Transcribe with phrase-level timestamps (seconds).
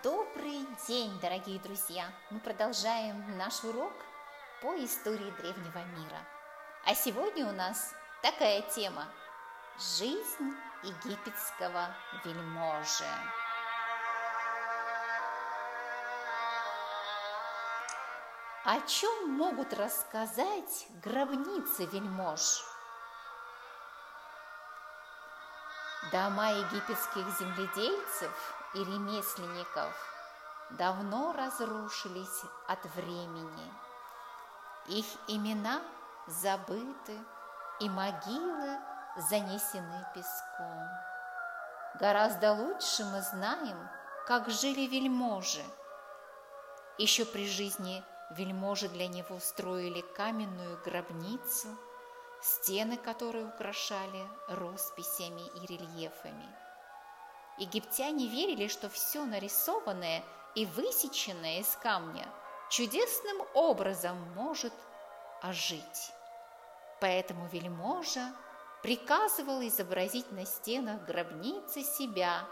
[0.00, 2.06] Добрый день, дорогие друзья!
[2.30, 3.92] Мы продолжаем наш урок
[4.62, 6.18] по истории древнего мира.
[6.86, 9.06] А сегодня у нас такая тема–
[9.98, 11.94] жизнь египетского
[12.24, 13.04] вельможи.
[18.64, 22.71] О чем могут рассказать гробницы вельмож?
[26.10, 28.32] Дома египетских земледельцев
[28.74, 29.94] и ремесленников
[30.70, 33.72] давно разрушились от времени.
[34.86, 35.80] Их имена
[36.26, 37.18] забыты,
[37.78, 38.78] и могилы
[39.16, 40.88] занесены песком.
[42.00, 43.76] Гораздо лучше мы знаем,
[44.26, 45.64] как жили вельможи.
[46.98, 51.68] Еще при жизни вельможи для него строили каменную гробницу,
[52.42, 56.48] стены которой украшали росписями и рельефами–
[57.58, 60.24] Египтяне верили, что все нарисованное
[60.54, 62.26] и высеченное из камня
[62.70, 64.72] чудесным образом может
[65.42, 66.12] ожить.
[67.00, 68.32] Поэтому вельможа
[68.82, 72.44] приказывал изобразить на стенах гробницы себя,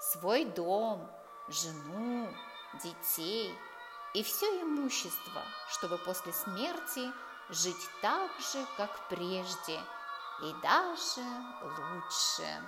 [0.00, 1.10] свой дом,
[1.48, 2.28] жену,
[2.82, 3.54] детей
[4.14, 7.10] и все имущество, чтобы после смерти
[7.48, 9.80] жить так же, как прежде,
[10.42, 11.24] и даже
[11.62, 12.62] лучше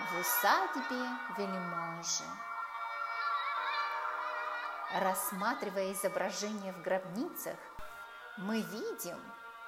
[0.00, 1.06] в усадьбе
[1.36, 2.24] вельможи.
[4.94, 7.56] Рассматривая изображения в гробницах,
[8.38, 9.18] мы видим,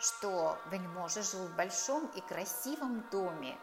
[0.01, 3.57] что вельможа жил в большом и красивом доме.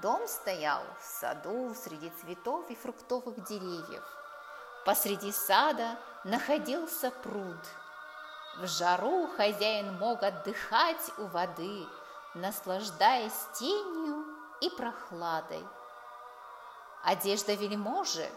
[0.00, 4.04] Дом стоял в саду среди цветов и фруктовых деревьев.
[4.86, 7.58] Посреди сада находился пруд.
[8.58, 11.86] В жару хозяин мог отдыхать у воды,
[12.34, 14.24] наслаждаясь тенью
[14.60, 15.64] и прохладой.
[17.04, 18.28] Одежда вельможи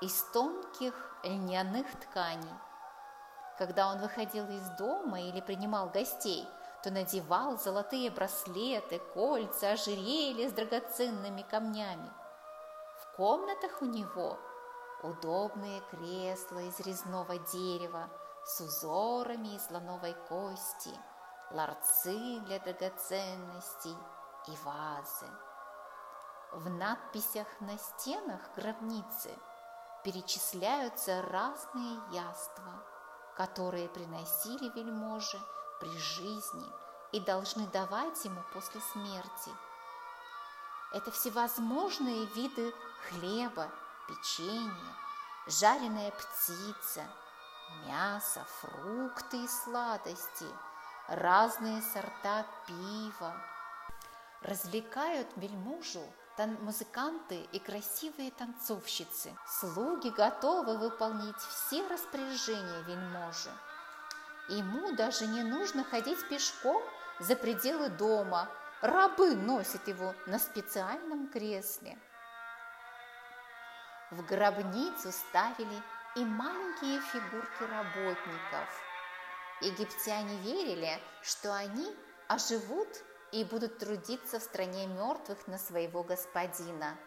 [0.00, 2.58] из тонких льняных тканей.
[3.56, 6.44] Когда он выходил из дома или принимал гостей,
[6.82, 12.10] то надевал золотые браслеты, кольца, ожерелья с драгоценными камнями.
[13.00, 14.40] В комнатах у него
[15.04, 18.10] удобные кресла из резного дерева
[18.44, 20.98] с узорами из слоновой кости,
[21.50, 23.96] ларцы для драгоценностей
[24.48, 25.26] и вазы.
[26.52, 29.30] В надписях на стенах гробницы
[30.04, 32.84] перечисляются разные яства,
[33.36, 35.40] которые приносили вельможи
[35.80, 36.66] при жизни
[37.12, 39.50] и должны давать ему после смерти.
[40.92, 42.74] Это всевозможные виды
[43.08, 43.70] хлеба,
[44.08, 44.96] печенья,
[45.46, 47.06] жареная птица,
[47.86, 50.46] мясо, фрукты и сладости,
[51.08, 53.34] разные сорта пива.
[54.42, 56.02] Развлекают вельможу
[56.60, 59.36] музыканты и красивые танцовщицы.
[59.46, 63.50] Слуги готовы выполнить все распоряжения вельможи.
[64.48, 66.82] Ему даже не нужно ходить пешком
[67.20, 68.48] за пределы дома.
[68.80, 71.96] Рабы носят его на специальном кресле.
[74.10, 75.82] В гробницу ставили
[76.14, 78.82] и маленькие фигурки работников.
[79.60, 81.96] Египтяне верили, что они
[82.28, 82.88] оживут
[83.32, 86.98] и будут трудиться в стране мертвых на своего господина.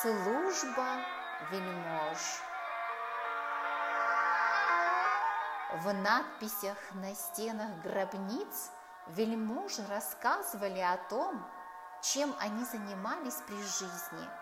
[0.00, 1.04] Служба
[1.50, 2.18] вельмож.
[5.72, 8.70] В надписях на стенах гробниц
[9.08, 11.44] вельможи рассказывали о том,
[12.02, 14.39] чем они занимались при жизни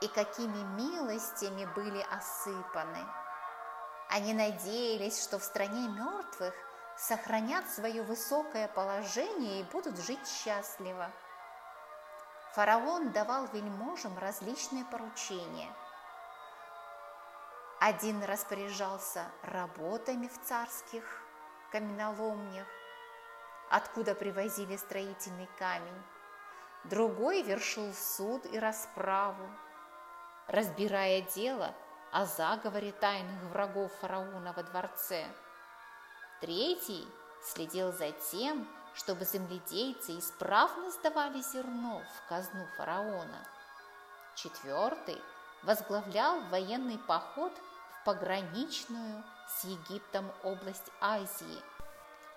[0.00, 3.06] и какими милостями были осыпаны.
[4.08, 6.54] Они надеялись, что в стране мертвых
[6.96, 11.10] сохранят свое высокое положение и будут жить счастливо.
[12.54, 15.72] Фараон давал вельможам различные поручения.
[17.78, 21.04] Один распоряжался работами в царских
[21.70, 22.66] каменоломнях,
[23.70, 26.02] откуда привозили строительный камень.
[26.84, 29.48] Другой вершил суд и расправу,
[30.50, 31.74] разбирая дело
[32.12, 35.24] о заговоре тайных врагов фараона во дворце–
[36.40, 37.06] Третий
[37.42, 43.46] следил за тем, чтобы земледельцы исправно сдавали зерно в казну фараона.
[44.36, 45.20] Четвертый
[45.62, 47.52] возглавлял военный поход
[47.92, 51.62] в пограничную с Египтом область Азии.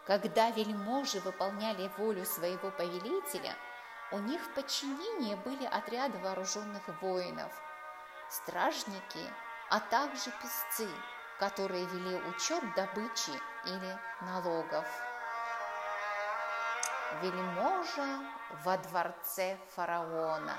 [0.05, 3.55] Когда вельможи выполняли волю своего повелителя,
[4.11, 7.53] у них в подчинении были отряды вооруженных воинов,
[8.33, 9.33] стражники,
[9.69, 10.87] а также песцы–
[11.39, 13.31] которые вели учет добычи
[13.65, 14.85] или налогов.
[17.21, 18.19] Вельможа
[18.63, 20.55] во дворце фараона.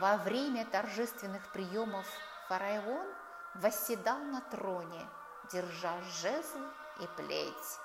[0.00, 2.06] Во время торжественных приемов
[2.48, 3.06] фараон
[3.54, 5.08] восседал на троне,
[5.50, 6.62] держа жезл
[7.00, 7.78] и плеть.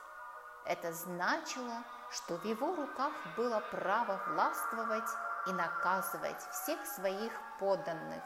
[0.65, 5.09] Это значило, что в его руках было право властвовать
[5.47, 8.23] и наказывать всех своих подданных.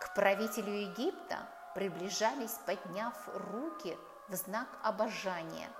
[0.00, 1.38] К правителю Египта
[1.74, 3.14] приближались, подняв
[3.52, 5.70] руки в знак обожания.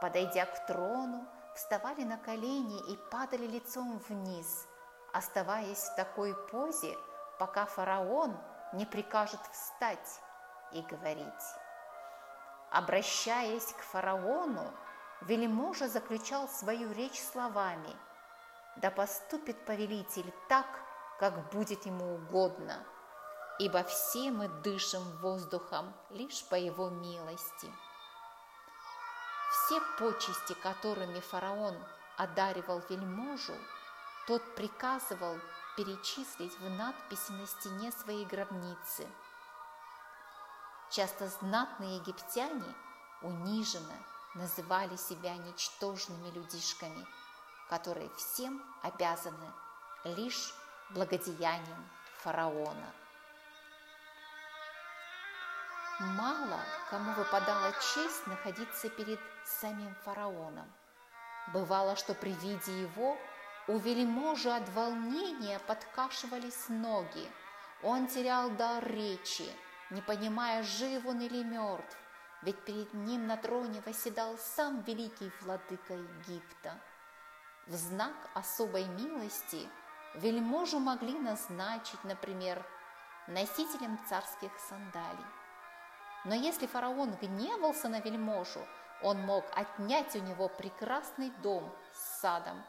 [0.00, 4.66] Подойдя к трону, вставали на колени и падали лицом вниз,
[5.12, 6.96] оставаясь в такой позе,
[7.38, 8.36] пока фараон
[8.72, 10.20] не прикажет встать
[10.72, 11.44] и говорить.
[12.70, 14.72] Обращаясь к фараону,
[15.22, 17.96] вельможа заключал свою речь словами
[18.76, 20.66] «Да поступит повелитель так,
[21.18, 22.84] как будет ему угодно,
[23.58, 27.72] ибо все мы дышим воздухом лишь по его милости».
[29.50, 31.76] Все почести, которыми фараон
[32.16, 33.54] одаривал вельможу,
[34.26, 35.38] тот приказывал
[35.76, 39.08] перечислить в надписи на стене своей гробницы.
[40.90, 42.74] Часто знатные египтяне
[43.22, 43.96] униженно
[44.34, 47.06] называли себя ничтожными людишками,
[47.70, 49.52] которые всем обязаны
[50.04, 50.52] лишь
[50.90, 51.88] благодеянием
[52.18, 52.92] фараона.
[56.00, 60.70] Мало кому выпадала честь находиться перед самим фараоном.
[61.52, 63.16] Бывало, что при виде его
[63.68, 67.30] у вельможи от волнения подкашивались ноги.
[67.82, 69.48] Он терял дар речи,
[69.90, 71.96] не понимая, жив он или мертв,
[72.42, 76.80] ведь перед ним на троне восседал сам великий владыка Египта.
[77.66, 79.68] В знак особой милости
[80.14, 82.64] вельможу могли назначить, например,
[83.26, 85.26] носителем царских сандалий.
[86.24, 88.60] Но если фараон гневался на вельможу,
[89.02, 92.62] он мог отнять у него прекрасный дом с садом,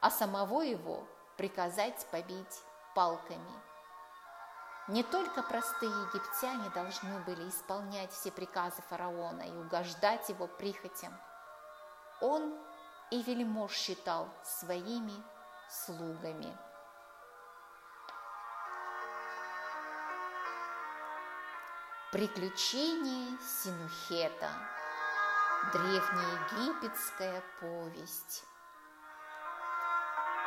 [0.00, 1.06] а самого его
[1.36, 2.62] приказать побить
[2.94, 3.52] палками.
[4.88, 11.14] Не только простые египтяне должны были исполнять все приказы фараона и угождать его прихотям.
[12.20, 12.58] Он
[13.10, 15.22] и вельмож считал своими
[15.68, 16.56] слугами.
[22.12, 24.50] Приключения Синухета.
[25.72, 28.44] Древнеегипетская повесть.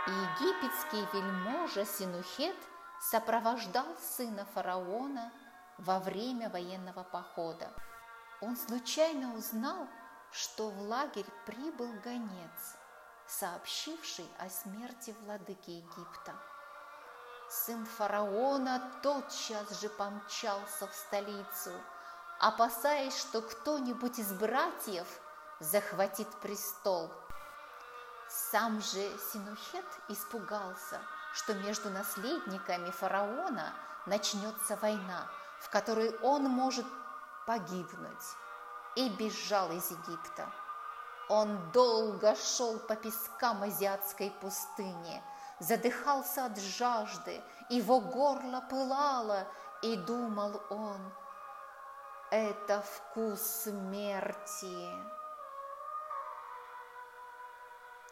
[0.07, 2.55] Египетский вельможа Синухет
[2.99, 5.31] сопровождал сына фараона
[5.77, 7.71] во время военного похода.
[8.41, 9.87] Он случайно узнал,
[10.31, 12.77] что в лагерь прибыл гонец,
[13.27, 16.33] сообщивший о смерти владыки Египта.
[17.49, 21.73] Сын фараона тотчас же помчался в столицу,
[22.39, 25.07] опасаясь, что кто-нибудь из братьев
[25.59, 27.11] захватит престол.
[28.29, 31.01] Сам же Синухет испугался,
[31.33, 33.73] что между наследниками фараона
[34.05, 35.29] начнется война,
[35.59, 36.85] в которой он может
[37.45, 38.23] погибнуть,
[38.95, 40.51] и бежал из Египта.
[41.29, 45.23] Он долго шел по пескам азиатской пустыни–
[45.61, 49.47] задыхался от жажды, его горло пылало,
[49.83, 51.13] и думал он,
[52.31, 54.89] это вкус смерти.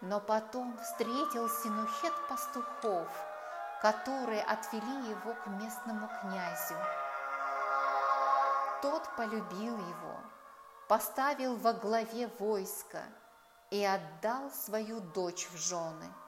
[0.02, 3.08] Но потом встретил Синухет пастухов,
[3.82, 6.78] которые отвели его к местному князю.
[8.82, 10.20] Тот полюбил его,
[10.90, 13.04] поставил во главе войска
[13.72, 16.14] и отдал свою дочь в жены–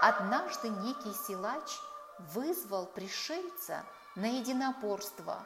[0.00, 1.80] Однажды некий силач
[2.18, 5.44] вызвал пришельца на единоборство.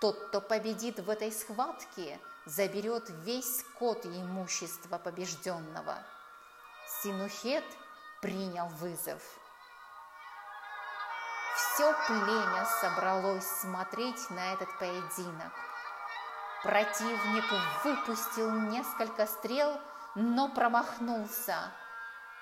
[0.00, 5.96] Тот, кто победит в этой схватке, заберет весь скот и имущество побежденного.
[7.02, 7.64] Синухет
[8.20, 9.22] принял вызов.
[11.54, 15.52] Все племя собралось смотреть на этот поединок.
[16.64, 17.44] Противник
[17.84, 19.80] выпустил несколько стрел,
[20.16, 21.58] но промахнулся–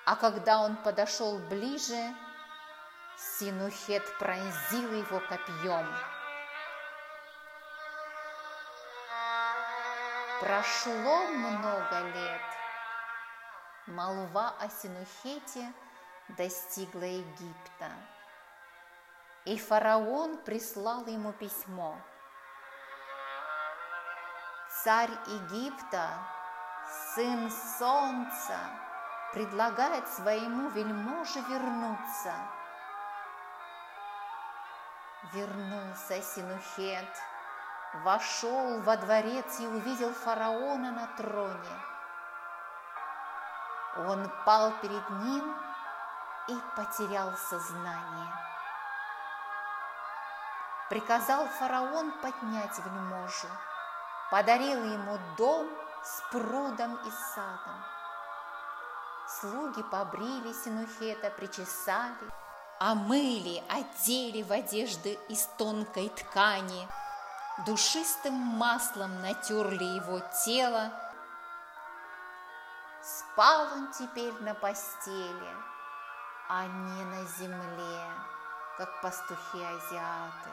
[0.05, 2.13] а когда он подошел ближе,
[3.15, 5.87] Синухет пронзил его копьем.
[10.41, 12.41] Прошло много лет.
[13.87, 15.71] Молва о Синухете
[16.29, 17.91] достигла Египта.
[19.45, 21.97] И фараон прислал ему письмо.
[24.83, 26.09] Царь Египта,
[27.15, 28.57] сын солнца,
[29.31, 32.33] предлагает своему вельможе вернуться.
[35.31, 37.07] Вернулся Синухет,
[38.03, 41.79] вошел во дворец и увидел фараона на троне.
[44.09, 45.55] Он пал перед ним
[46.49, 48.33] и потерял сознание.
[50.89, 53.47] Приказал фараон поднять вельможу,
[54.33, 55.69] подарил ему дом
[56.03, 57.85] с прудом и садом.
[59.27, 62.31] Слуги побрили Синухета, причесали,
[62.79, 66.87] омыли, одели в одежды из тонкой ткани,
[67.67, 70.91] душистым маслом натерли его тело.
[73.03, 75.53] Спал он теперь на постели,
[76.49, 78.01] а не на земле,
[78.79, 80.49] как пастухи-азиаты.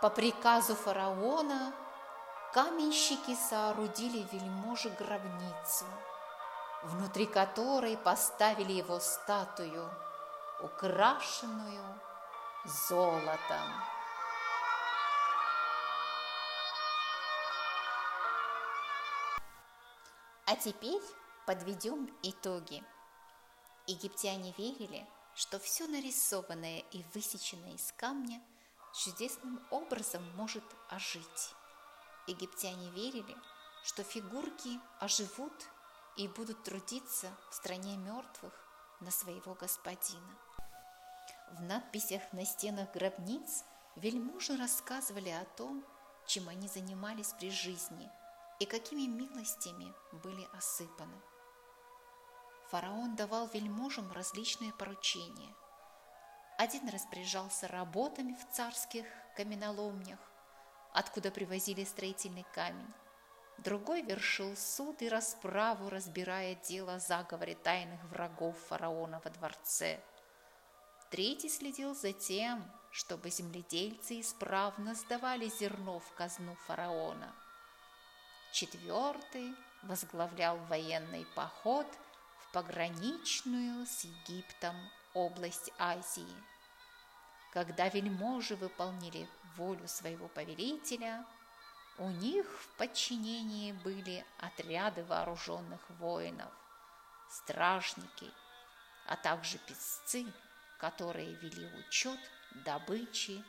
[0.00, 1.72] По приказу фараона
[2.58, 5.84] каменщики соорудили вельможе гробницу,
[6.82, 9.88] внутри которой поставили его статую,
[10.60, 12.00] украшенную
[12.64, 13.68] золотом.
[20.46, 21.02] А теперь
[21.46, 22.82] подведем итоги.
[23.86, 28.42] Египтяне верили, что все нарисованное и высеченное из камня
[28.92, 31.54] чудесным образом может ожить.
[32.28, 33.36] Египтяне верили,
[33.82, 35.68] что фигурки оживут
[36.16, 38.52] и будут трудиться в стране мертвых
[39.00, 40.38] на своего господина.
[41.52, 43.64] В надписях на стенах гробниц
[43.96, 45.84] вельможи рассказывали о том,
[46.26, 48.10] чем они занимались при жизни
[48.60, 51.20] и какими милостями были осыпаны
[52.70, 55.54] фараон давал вельможам различные поручения.
[56.58, 59.06] Один распоряжался работами в царских
[59.36, 60.18] каменоломнях,
[60.98, 62.92] откуда привозили строительный камень.
[63.58, 70.00] Другой вершил суд и расправу, разбирая дело о заговоре тайных врагов фараона во дворце.
[71.10, 77.32] Третий следил за тем, чтобы земледельцы исправно сдавали зерно в казну фараона.
[78.52, 81.86] Четвертый возглавлял военный поход–
[82.52, 84.74] пограничную с Египтом
[85.14, 86.34] область Азии.
[87.52, 89.28] Когда вельможи выполнили
[89.58, 91.26] волю своего повелителя,
[91.98, 96.52] у них в подчинении были отряды вооруженных воинов,
[97.28, 98.30] стражники,
[99.06, 100.32] а также песцы,
[100.78, 102.20] которые вели учет
[102.64, 103.44] добычи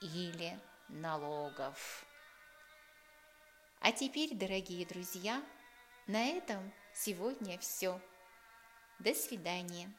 [0.00, 2.04] или налогов.
[3.80, 5.42] А теперь, дорогие друзья,
[6.06, 8.00] на этом сегодня все.
[8.98, 9.92] До свидания.